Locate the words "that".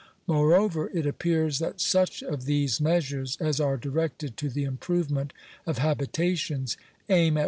1.59-1.79